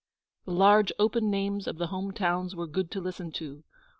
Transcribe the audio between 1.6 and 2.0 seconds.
of the